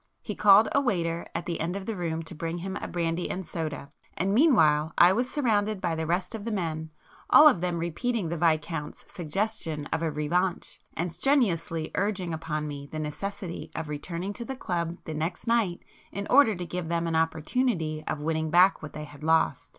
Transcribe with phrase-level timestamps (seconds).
[0.23, 3.29] He called a waiter at the end of the room to bring him a brandy
[3.29, 6.89] and soda, and meanwhile I was surrounded by the rest of the men,
[7.29, 12.87] all of them repeating the Viscount's suggestion of a 'revanche,' and strenuously urging upon me
[12.87, 17.05] the necessity of returning to the club the next night in order to give them
[17.05, 19.69] an opportunity of winning back what they had lost.